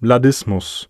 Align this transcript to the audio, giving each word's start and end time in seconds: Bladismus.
Bladismus. 0.00 0.88